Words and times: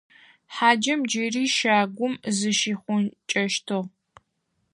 Хьаджэм 0.53 0.99
джыри 1.09 1.45
щагум 1.55 2.13
зыщихъункӀэщтыгъ. 2.37 3.81